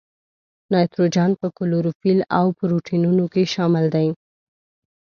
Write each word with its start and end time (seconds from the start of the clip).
نایتروجن 0.71 1.31
په 1.41 1.47
کلوروفیل 1.57 2.19
او 2.39 2.45
پروټینونو 2.59 3.25
کې 3.33 3.43
شامل 3.53 3.85
دی. 3.95 4.07